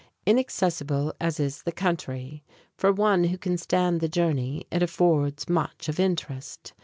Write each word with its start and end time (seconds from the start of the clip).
Inaccessible 0.25 1.13
as 1.21 1.39
is 1.39 1.61
the 1.61 1.71
country, 1.71 2.43
for 2.75 2.91
one 2.91 3.25
who 3.25 3.37
can 3.37 3.55
stand 3.55 3.99
the 4.01 4.09
journey 4.09 4.65
it 4.71 4.81
affords 4.81 5.47
much 5.47 5.87
of 5.87 5.99
interest. 5.99 6.73